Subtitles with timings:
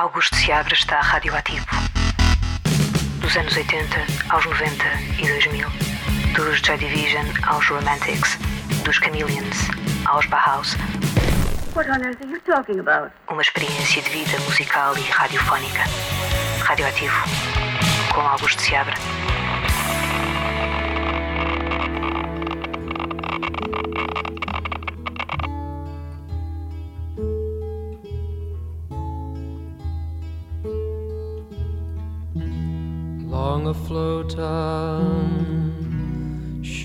[0.00, 1.66] Augusto Seabra está radioativo.
[3.20, 3.98] Dos anos 80
[4.30, 4.82] aos 90
[5.18, 5.68] e 2000.
[6.34, 8.38] Dos Joy Division aos Romantics.
[8.82, 9.68] Dos Chameleons
[10.06, 10.74] aos Bauhaus.
[11.74, 13.12] What on earth are you talking about?
[13.28, 15.84] Uma experiência de vida musical e radiofónica.
[16.64, 17.14] Radioativo.
[18.14, 18.94] Com Augusto Seabra.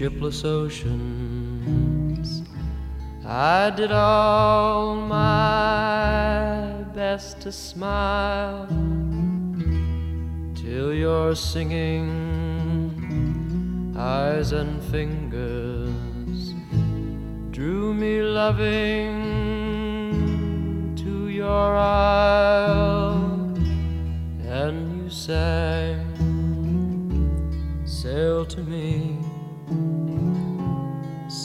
[0.05, 2.29] Shipless oceans,
[3.25, 8.67] I did all my best to smile
[10.53, 12.05] till your singing
[13.97, 16.53] eyes and fingers
[17.49, 19.15] drew me loving
[20.97, 23.55] to your isle,
[24.59, 25.84] and you sang,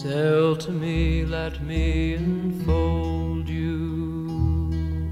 [0.03, 5.11] sail to me, let me enfold you.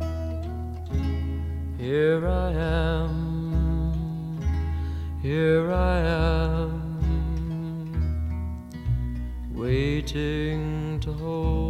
[1.77, 3.11] Here I am,
[5.21, 6.81] here I am,
[9.53, 11.68] waiting to hold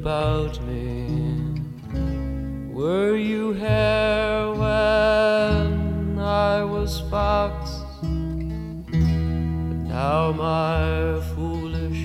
[0.00, 1.60] about me?
[2.72, 7.70] Were you here when I was fox?
[8.00, 8.96] But
[9.98, 12.04] now my foolish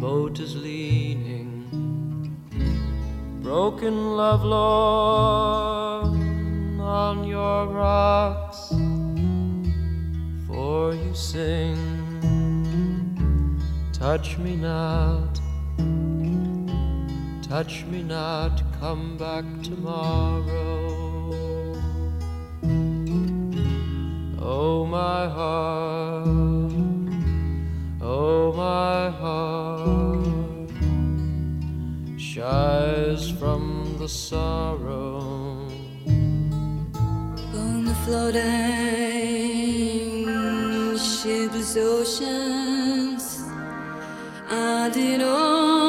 [0.00, 1.52] boat is leaning,
[3.42, 6.18] broken love Lord,
[6.80, 8.70] on your rocks.
[10.48, 11.78] For you sing,
[13.92, 15.35] touch me not,
[17.48, 20.82] touch me not, come back tomorrow.
[24.40, 26.26] Oh, my heart,
[28.02, 30.70] oh, my heart
[32.18, 35.68] shies from the sorrow.
[37.54, 38.42] On the floating
[40.98, 43.44] shipless oceans,
[44.50, 45.85] I did all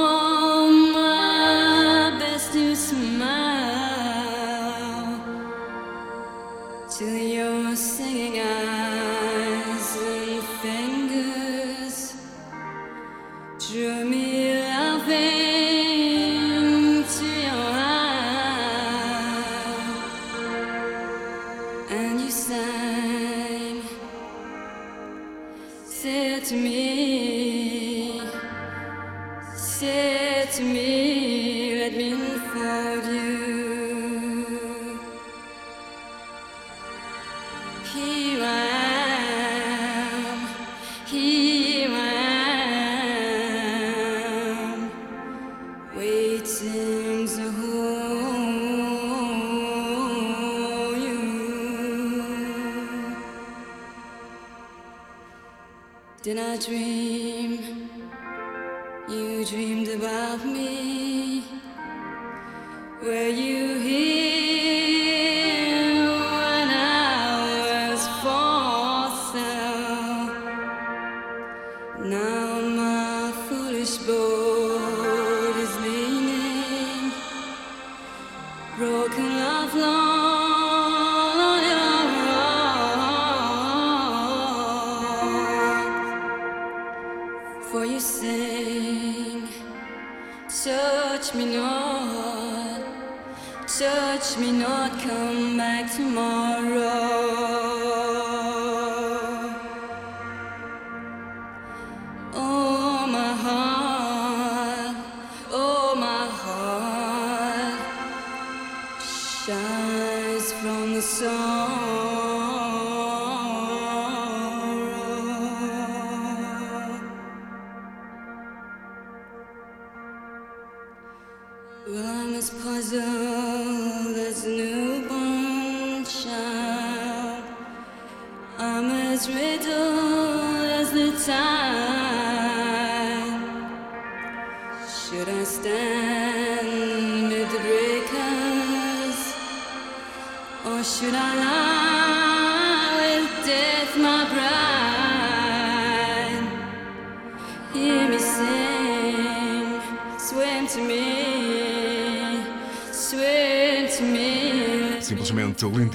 [79.67, 80.16] love long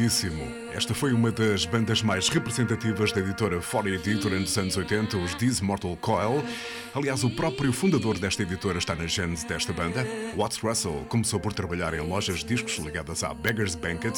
[0.02, 0.44] lindíssimo.
[0.75, 5.34] Esta foi uma das bandas mais representativas da editora 4AD durante os anos 80, os
[5.34, 6.43] This Mortal Coil.
[6.94, 10.06] Aliás, o próprio fundador desta editora está na gênese desta banda.
[10.36, 14.12] Watts Russell começou por trabalhar em lojas de discos ligadas à Beggar's Banquet,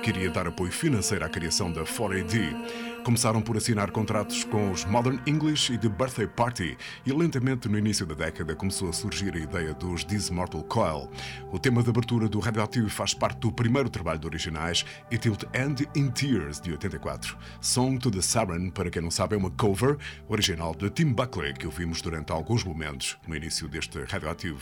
[0.00, 3.00] que iria dar apoio financeiro à criação da 4AD.
[3.04, 7.78] Começaram por assinar contratos com os Modern English e The Birthday Party, e lentamente no
[7.78, 11.10] início da década começou a surgir a ideia dos This Mortal Coil.
[11.50, 15.38] O tema de abertura do Radioactive faz parte do primeiro trabalho de originais, It Will
[15.54, 17.36] End in Tears, de 84.
[17.60, 19.96] Song to the Siren, para quem não sabe, é uma cover
[20.28, 24.60] original de Tim Buckley, que ouvimos durante alguns momentos no início deste Radioactive.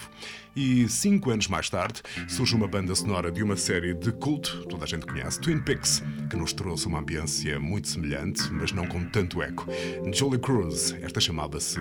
[0.54, 4.84] E cinco anos mais tarde surge uma banda sonora de uma série de culto, toda
[4.84, 9.04] a gente conhece, Twin Peaks, que nos trouxe uma ambiência muito semelhante mas não com
[9.04, 9.66] tanto eco.
[10.12, 11.80] Julie Cruz, esta chamava-se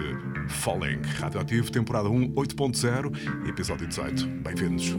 [0.49, 1.01] Falling.
[1.19, 4.27] Radioativo, temporada 1, 8.0, episódio 18.
[4.27, 4.95] Bem-vindos.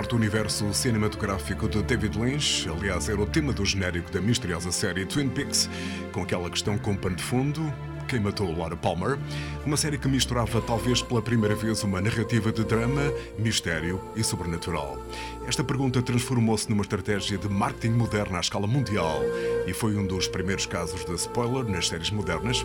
[0.00, 2.66] Do universo cinematográfico de David Lynch.
[2.68, 5.68] Aliás, era o tema do genérico da misteriosa série Twin Peaks,
[6.12, 7.72] com aquela questão com pano de fundo.
[8.08, 9.18] Quem matou Laura Palmer?
[9.66, 13.02] Uma série que misturava, talvez pela primeira vez, uma narrativa de drama,
[13.38, 14.98] mistério e sobrenatural.
[15.46, 19.20] Esta pergunta transformou-se numa estratégia de marketing moderna à escala mundial
[19.66, 22.64] e foi um dos primeiros casos de spoiler nas séries modernas.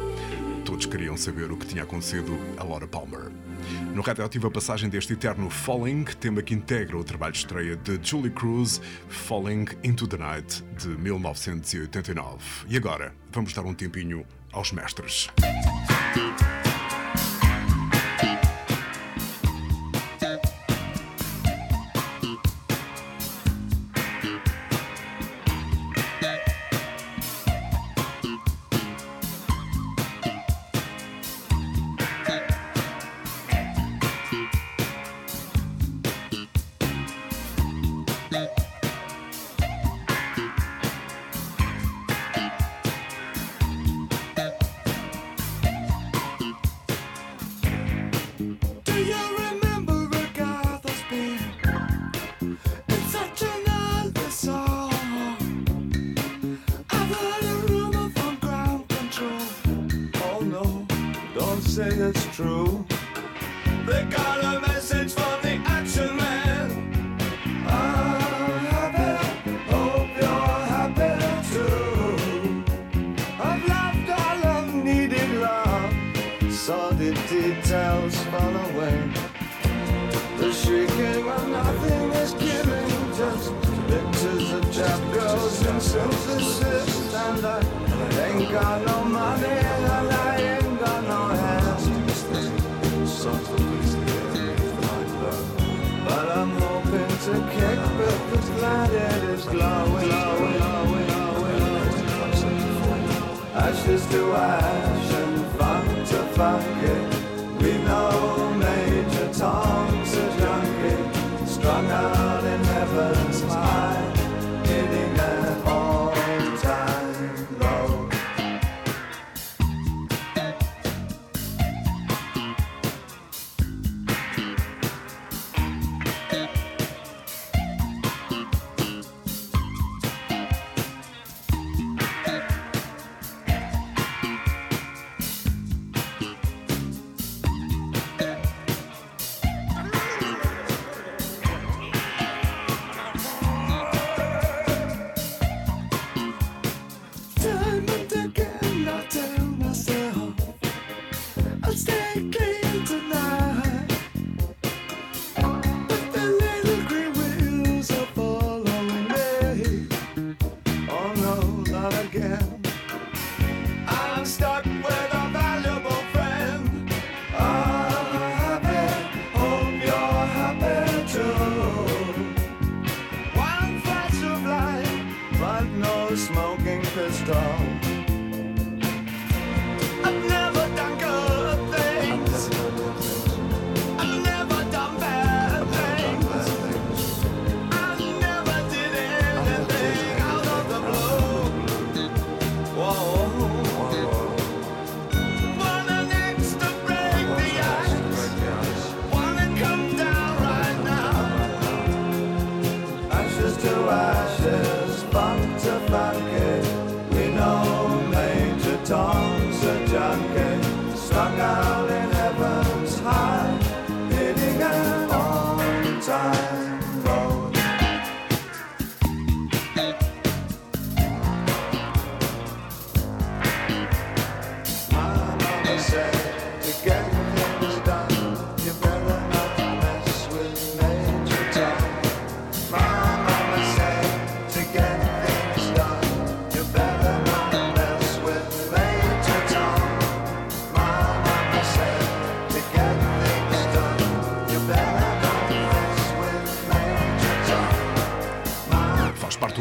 [0.66, 3.30] Todos queriam saber o que tinha acontecido a Laura Palmer.
[3.98, 8.00] No radioativo a passagem deste eterno Falling, tema que integra o trabalho de estreia de
[8.04, 12.68] Julie Cruz, Falling into the Night, de 1989.
[12.70, 14.24] E agora, vamos dar um tempinho
[14.54, 15.30] aos mestres.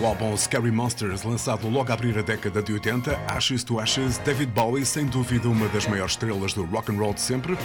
[0.07, 4.53] Álbum Scary Monsters, lançado logo a abrir a década de 80, Ashes to Ashes, David
[4.53, 7.59] Bowie, sem dúvida uma das maiores estrelas do rock and roll de sempre.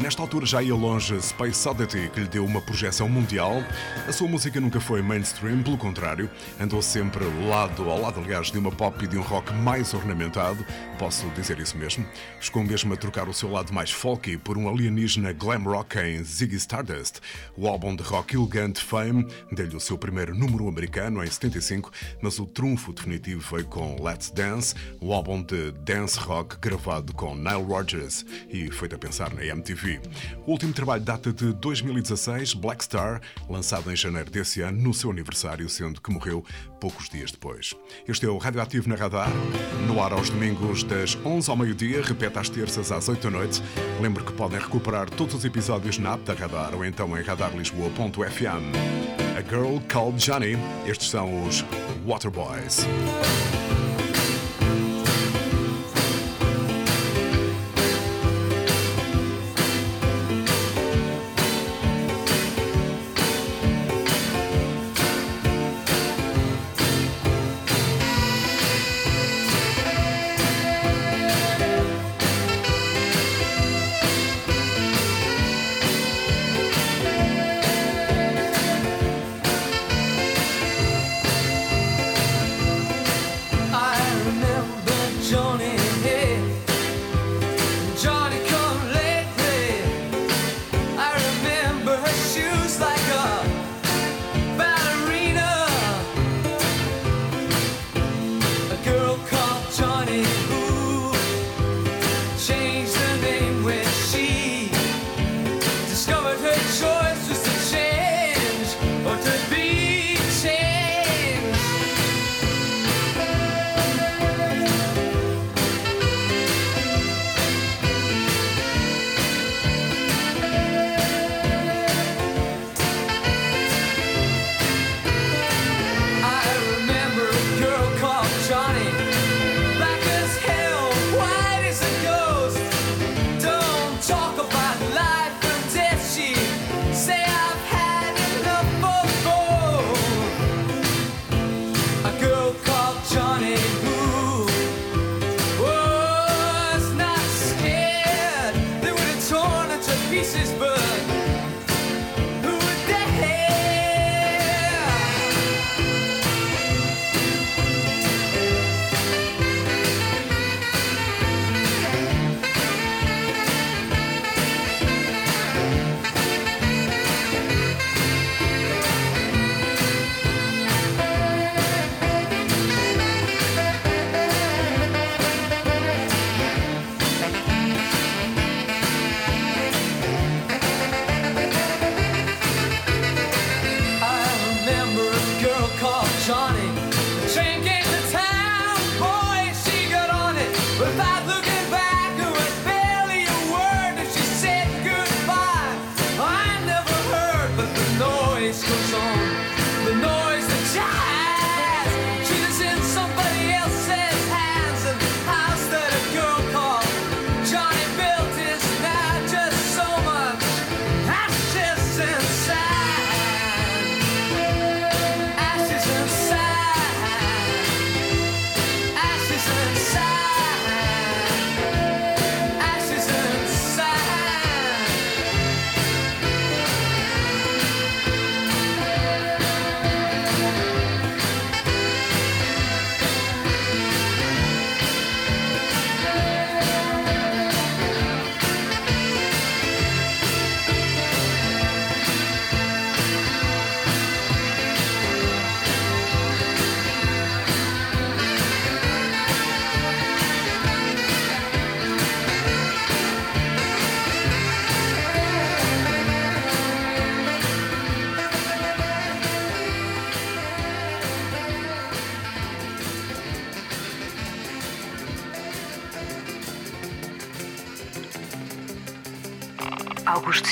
[0.00, 3.62] Nesta altura já ia longe Space Oddity, que lhe deu uma projeção mundial.
[4.08, 6.28] A sua música nunca foi mainstream, pelo contrário,
[6.60, 10.66] andou sempre lado ao lado, aliás, de uma pop e de um rock mais ornamentado,
[10.98, 12.04] posso dizer isso mesmo.
[12.40, 16.22] Chegou mesmo a trocar o seu lado mais folky por um alienígena glam rock em
[16.24, 17.20] Ziggy Stardust.
[17.56, 21.90] O álbum de rock elegante Fame deu-lhe o seu primeiro número americano em 75 1985,
[22.20, 27.36] mas o trunfo definitivo veio com Let's Dance, o álbum de dance rock gravado com
[27.36, 29.83] Nile Rodgers e feito a pensar na MTV.
[30.46, 35.10] O último trabalho data de 2016, Black Star, lançado em janeiro desse ano, no seu
[35.10, 36.44] aniversário, sendo que morreu
[36.80, 37.74] poucos dias depois.
[38.06, 39.30] Este é o Radioativo na Radar,
[39.86, 43.62] no ar aos domingos das 11 ao meio-dia, repete às terças às 8 da noite.
[44.00, 49.04] Lembro que podem recuperar todos os episódios na app da Radar ou então em radarlisboa.fm.
[49.36, 51.64] A Girl Called Johnny, estes são os
[52.06, 52.86] Waterboys.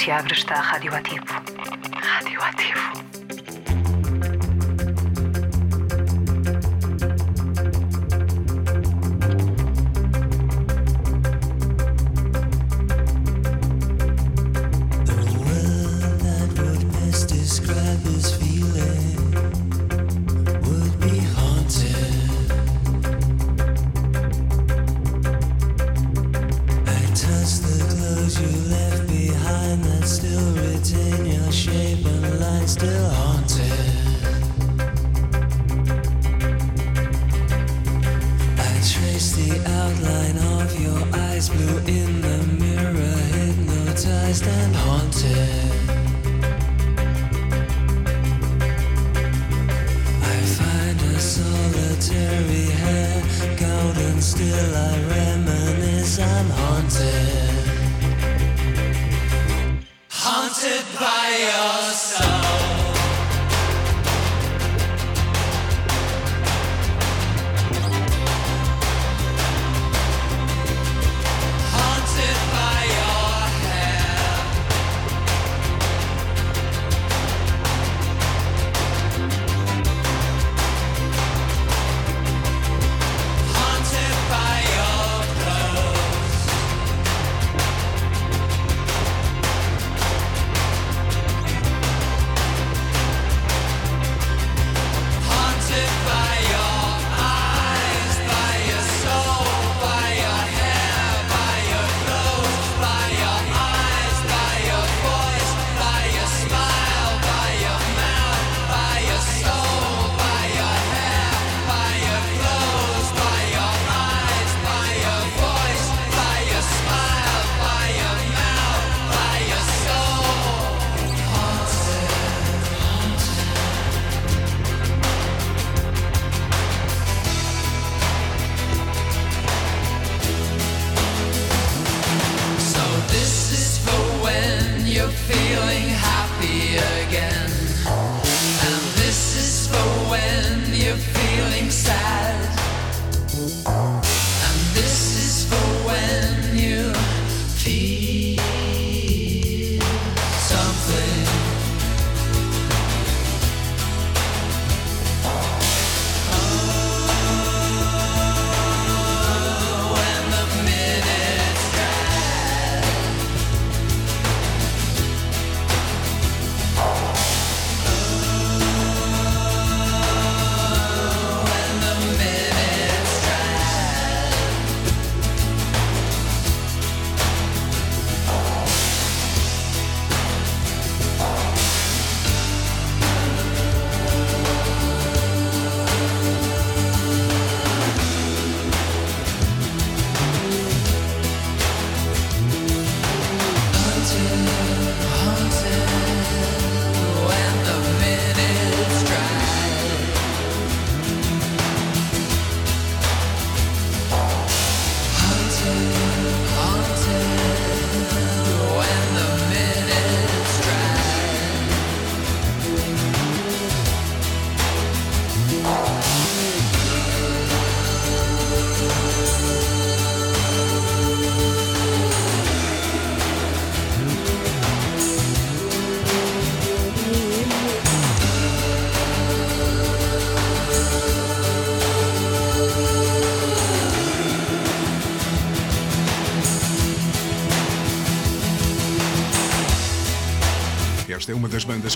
[0.03, 0.61] Augusto Seabra está.
[0.61, 1.32] Radioativo.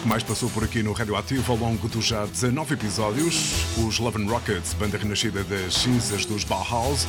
[0.07, 3.67] Que mais passou por aqui no Radioativo ao longo dos já 19 episódios.
[3.77, 7.07] Os Love and Rockets, banda renascida das cinzas dos Bauhaus.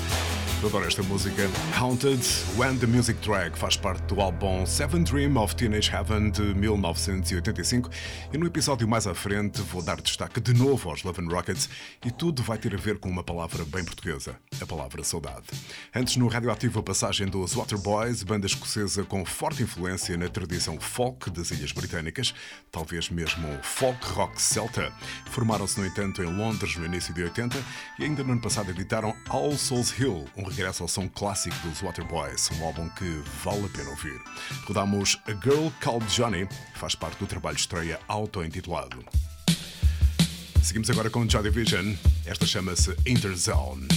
[0.60, 1.43] Eu adoro esta música.
[1.80, 2.20] Haunted,
[2.58, 7.91] When the Music Track, faz parte do álbum Seven Dream of Teenage Heaven de 1985.
[8.34, 11.70] E no episódio mais à frente vou dar destaque de novo aos Love and Rockets
[12.04, 15.46] e tudo vai ter a ver com uma palavra bem portuguesa, a palavra saudade.
[15.96, 21.30] Antes, no Radioativo, a passagem dos Waterboys, banda escocesa com forte influência na tradição folk
[21.30, 22.34] das Ilhas Britânicas,
[22.72, 24.91] talvez mesmo folk rock celta.
[25.30, 27.63] Formaram-se, no entanto, em Londres no início de 80
[28.00, 31.82] e ainda no ano passado editaram All Souls Hill, um regresso ao som clássico dos
[31.82, 34.20] Waterboys, um álbum que vale a pena ouvir.
[34.66, 39.04] Rodamos A Girl Called Johnny, faz parte do trabalho de estreia auto-intitulado.
[40.62, 41.94] Seguimos agora com Joy Division,
[42.26, 43.88] esta chama-se Interzone.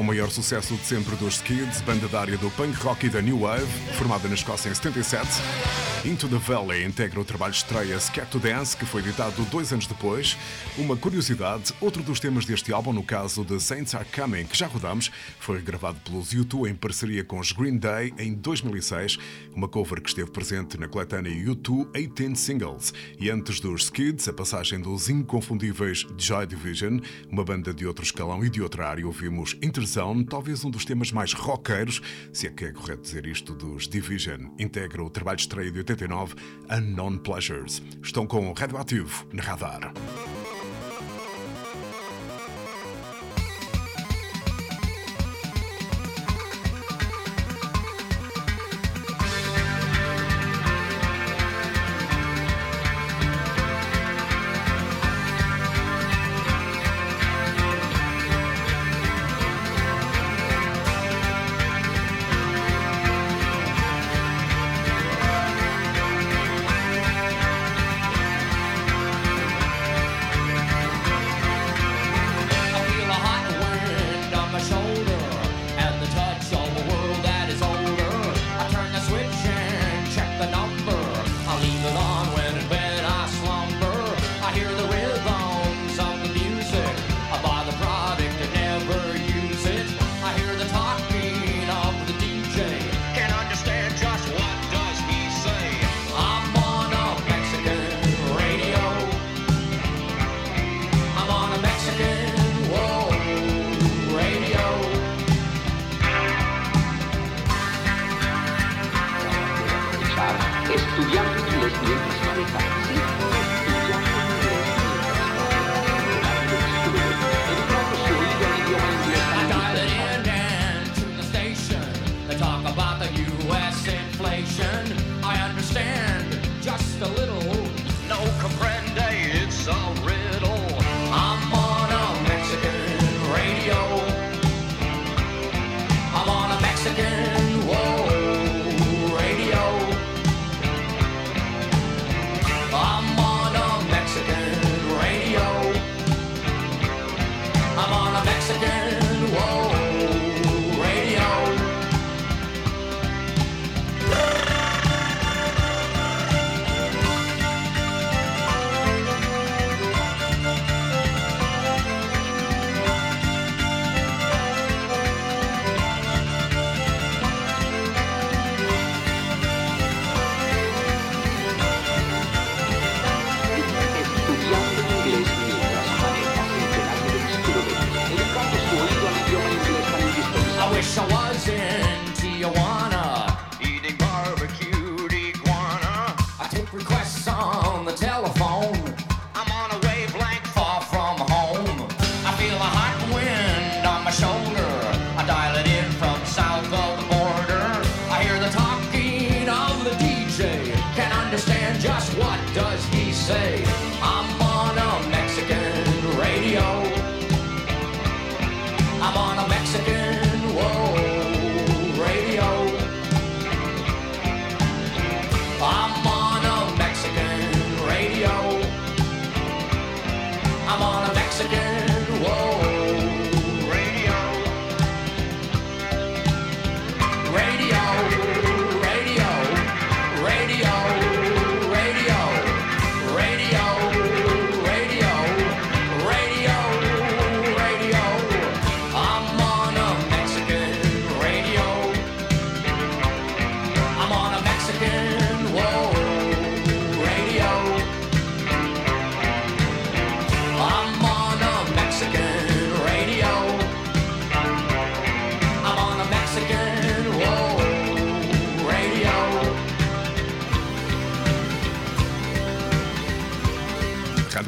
[0.00, 3.06] Aqui está o maior sucesso de sempre dos Skids, banda da área do punk rock
[3.06, 5.89] e da New Wave, formada na Escócia em 77.
[6.02, 9.86] Into the Valley integra o trabalho estreia Scared to Dance, que foi editado dois anos
[9.86, 10.34] depois.
[10.78, 14.66] Uma curiosidade, outro dos temas deste álbum, no caso de Saints Are Coming, que já
[14.66, 19.18] rodamos, foi gravado pelos U2 em parceria com os Green Day em 2006,
[19.54, 22.94] uma cover que esteve presente na coletânea U2 18 Singles.
[23.18, 26.98] E antes dos Skids, a passagem dos inconfundíveis Joy Division,
[27.30, 31.12] uma banda de outro escalão e de outra área, ouvimos Interzone, talvez um dos temas
[31.12, 32.00] mais rockeiros,
[32.32, 34.46] se é que é correto dizer isto, dos Division.
[34.58, 36.34] Integra o trabalho estreia de 89,
[36.70, 37.82] Unknown Pleasures.
[38.02, 39.92] Estão com o Radioativo na radar.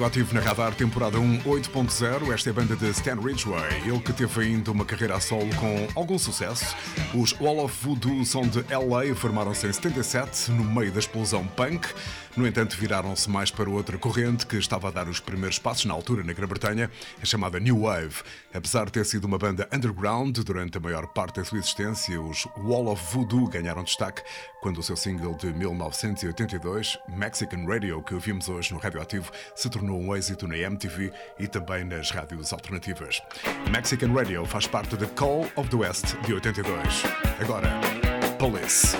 [0.03, 2.35] Radioativo na Radar, temporada 1, 8.0.
[2.35, 3.83] Esta é a banda de Stan Ridgway.
[3.87, 6.75] Ele que teve ainda uma carreira a solo com algum sucesso.
[7.15, 11.87] Os Wall of Voodoo são de LA, formaram-se em 77, no meio da explosão punk.
[12.35, 15.93] No entanto, viraram-se mais para outra corrente que estava a dar os primeiros passos na
[15.93, 18.23] altura na Grã-Bretanha, a chamada New Wave.
[18.55, 22.47] Apesar de ter sido uma banda underground durante a maior parte da sua existência, os
[22.57, 24.23] Wall of Voodoo ganharam destaque
[24.63, 30.01] quando o seu single de 1982, Mexican Radio, que ouvimos hoje no Radioativo, se tornou
[30.01, 33.21] um êxito na MTV e também nas rádios alternativas.
[33.71, 37.02] Mexican Radio faz parte de Call of the West de 82.
[37.41, 37.69] Agora,
[38.39, 38.97] Palace.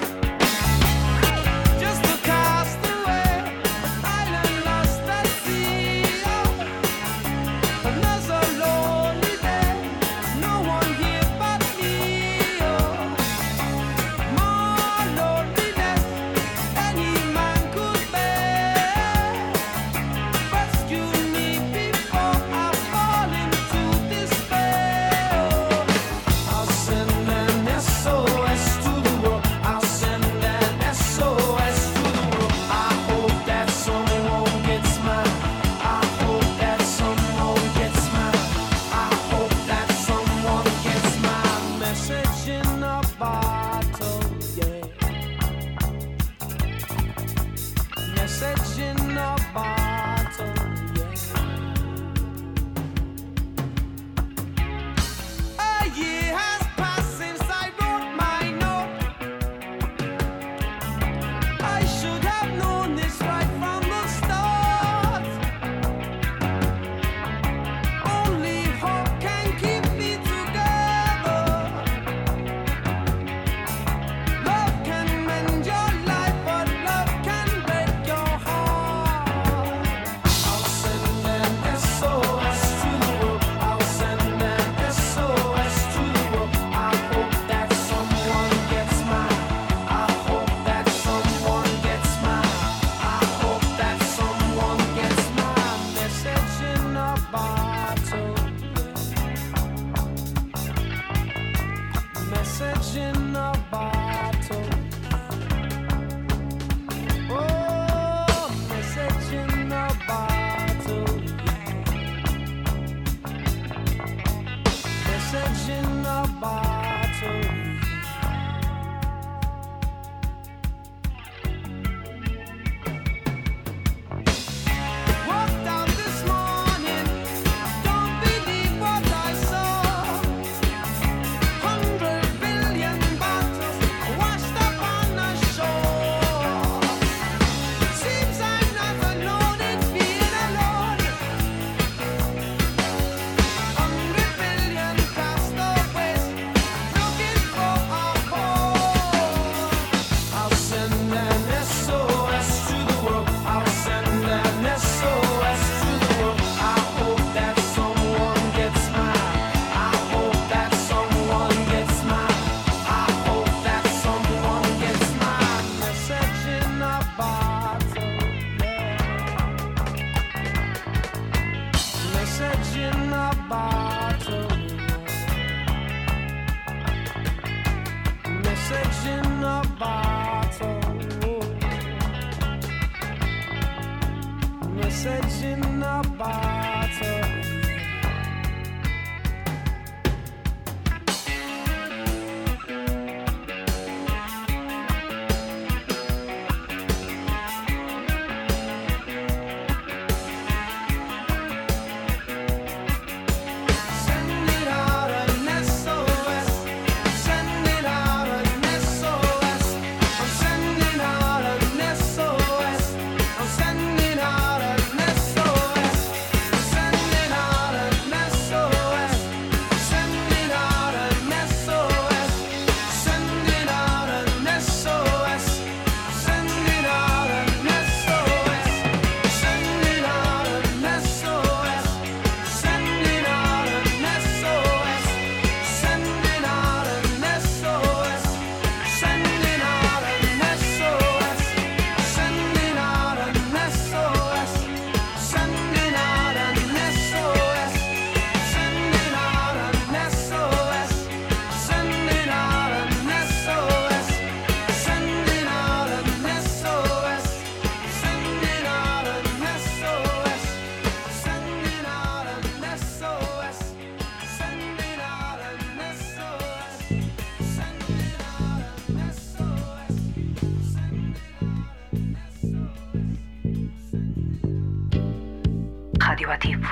[276.33, 276.67] Radioativo.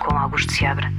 [0.00, 0.90] Com Augusto Seabra.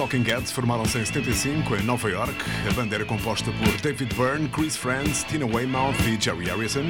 [0.00, 2.34] Talking Heads, formaram-se em 75 em Nova York.
[2.66, 6.84] A banda era composta por David Byrne, Chris Friends, Tina Weymouth e Jerry Harrison.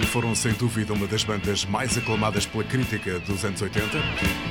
[0.00, 3.98] E foram, sem dúvida, uma das bandas mais aclamadas pela crítica dos anos 80.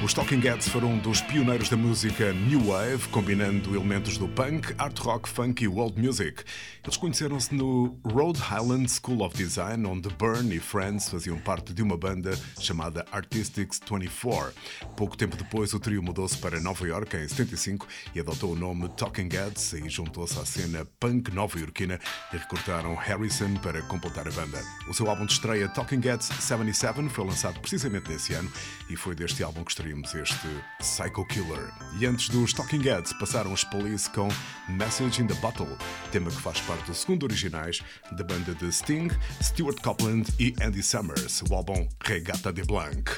[0.04, 4.76] Os Talking Heads foram um dos pioneiros da música New Wave, combinando elementos do punk,
[4.78, 6.44] art rock, funk e world music.
[6.84, 11.82] Eles conheceram-se no Rhode Island School of Design, onde Byrne e Friends faziam parte de
[11.82, 14.52] uma banda chamada Artistics 24.
[14.98, 18.90] Pouco tempo depois, o trio mudou-se para Nova York em 75 e adotou o nome
[18.90, 22.00] Talking Heads e juntou-se à cena punk nova-iorquina
[22.34, 24.62] e recrutaram Harrison para completar a banda.
[24.90, 28.52] O seu álbum de estreia, Talking Heads 77, foi lançado precisamente nesse ano
[28.90, 30.48] e foi deste álbum que extraímos este
[30.80, 31.72] Psycho Killer.
[32.00, 34.28] E antes dos Talking Heads, passaram os Police com
[34.70, 35.78] Message in the Bottle,
[36.12, 37.82] tema que faz parte do segundo originais
[38.12, 39.10] da banda de Sting,
[39.42, 43.10] Stuart Copeland e Andy Summers, o álbum Regata de Blanc.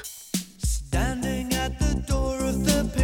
[0.58, 3.03] Standing at the door of the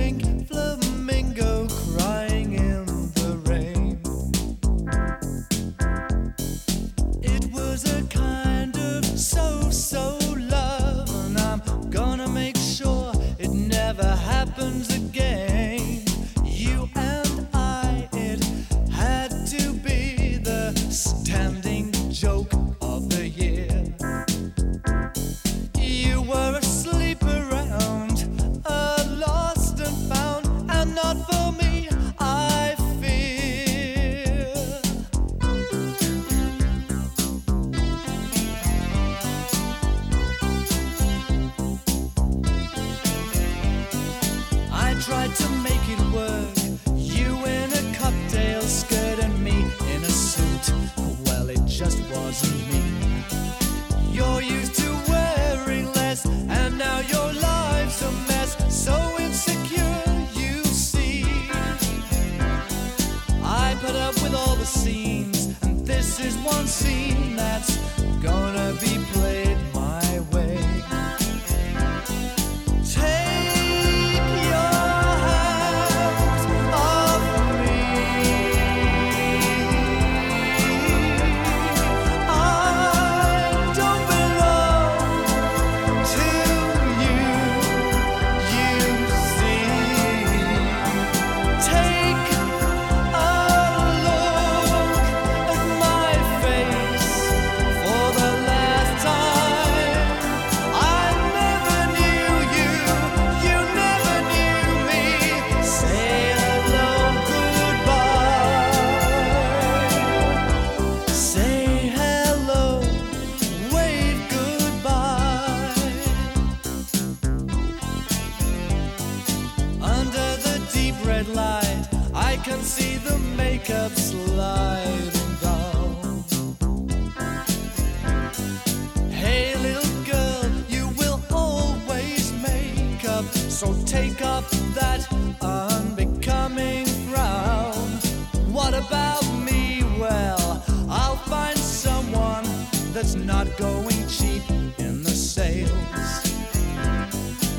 [143.61, 144.43] going cheap
[144.79, 145.71] in the sales.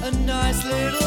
[0.03, 1.00] A nice little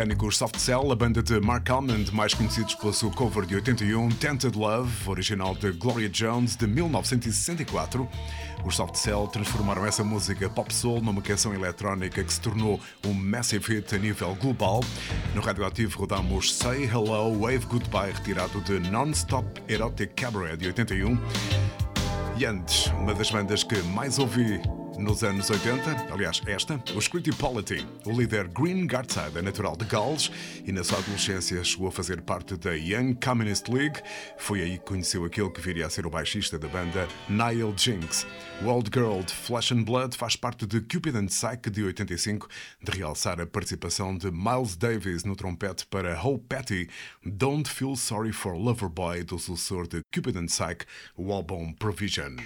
[0.00, 4.08] britânicos Soft Cell, a banda de Mark Almond, mais conhecidos pela sua cover de 81,
[4.12, 8.08] Tented Love, original de Gloria Jones, de 1964.
[8.64, 13.12] Os Soft Cell transformaram essa música pop soul numa canção eletrónica que se tornou um
[13.12, 14.80] massive hit a nível global.
[15.34, 21.18] No radioativo rodamos Say Hello, Wave Goodbye, retirado de Non-Stop Erotic Cabaret de 81.
[22.38, 24.62] E antes, uma das bandas que mais ouvi
[25.00, 27.86] nos anos 80, aliás, esta, os Criticality.
[28.04, 30.30] O líder Green Gartside é natural de Gales
[30.64, 34.00] e na sua adolescência chegou a fazer parte da Young Communist League.
[34.36, 38.26] Foi aí que conheceu aquele que viria a ser o baixista da banda, Niall Jinx.
[38.62, 42.48] World Girl de Flesh and Blood faz parte de Cupid and Psyche de 85,
[42.82, 46.88] de realçar a participação de Miles Davis no trompete para Hope Patty,
[47.24, 50.86] Don't Feel Sorry for Loverboy, do sucessor de Cupid and Psyche,
[51.16, 52.36] o álbum Provision.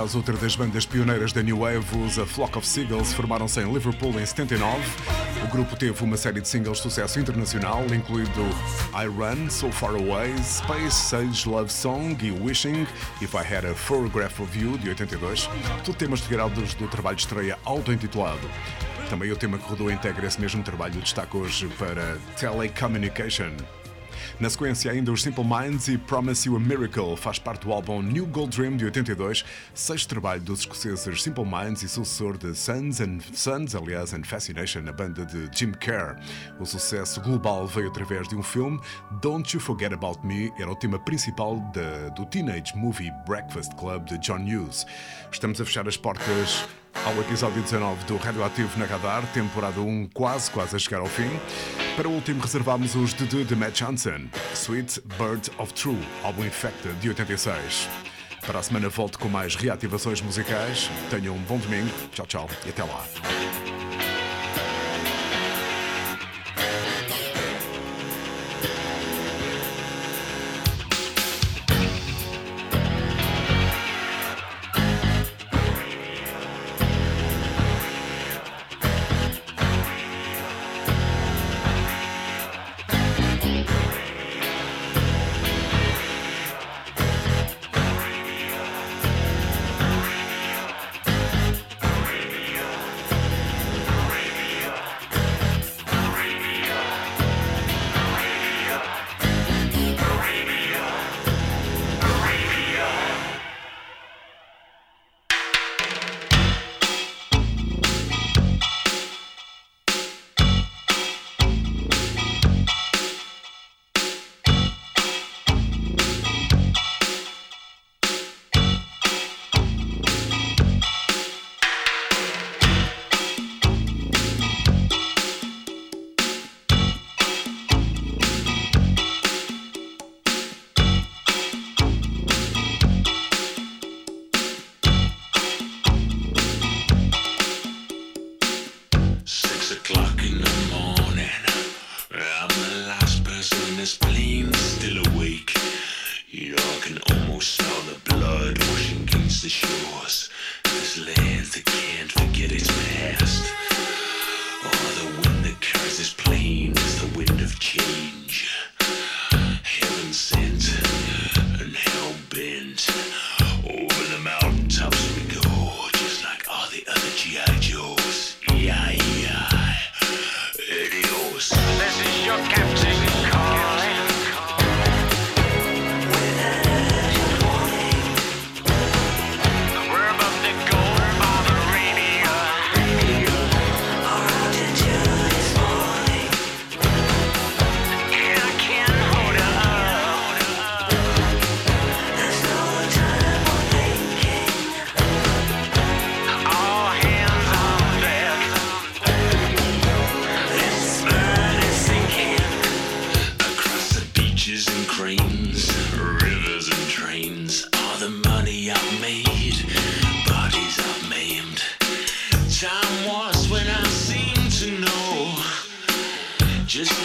[0.00, 3.70] Atrás, outra das bandas pioneiras da New Wave, os A Flock of Seagulls, formaram-se em
[3.70, 4.82] Liverpool em 79.
[5.44, 8.40] O grupo teve uma série de singles de sucesso internacional, incluindo
[8.94, 12.86] I Run, So Far Away, Space, Sage Love Song e Wishing,
[13.20, 15.50] If I Had a Photograph of You, de 82,
[15.84, 18.48] tudo temas retirados do trabalho de estreia auto-intitulado.
[19.10, 23.79] Também o tema que rodou integra esse mesmo trabalho destaca hoje para Telecommunication.
[24.40, 28.00] Na sequência, ainda os Simple Minds e Promise You a Miracle faz parte do álbum
[28.00, 33.02] New Gold Dream de 82, sexto trabalho dos escoceses Simple Minds e sucessor de Sons
[33.02, 36.16] and Sons, aliás, and Fascination, a banda de Jim Kerr.
[36.58, 38.80] O sucesso global veio através de um filme,
[39.20, 44.06] Don't You Forget About Me, era o tema principal da- do Teenage Movie Breakfast Club
[44.06, 44.86] de John Hughes.
[45.30, 46.66] Estamos a fechar as portas
[47.04, 51.30] ao episódio 19 do Radioativo na Radar, temporada 1 quase, quase a chegar ao fim.
[51.96, 56.94] Para o último reservámos os de de Matt Johnson, Sweet Bird of True, álbum Infected
[56.96, 57.88] de 86.
[58.46, 60.90] Para a semana volto com mais reativações musicais.
[61.10, 63.04] Tenham um bom domingo, tchau tchau e até lá.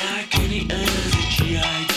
[0.06, 0.86] like any other
[1.36, 1.95] GI.